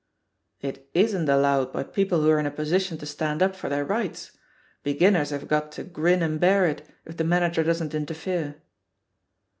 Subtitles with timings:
[0.61, 4.31] It imft allowed by people who're in a position to stand up for their rights.
[4.83, 8.63] Beginpers have got to grin and bear it, if the manager doesn't inter fere."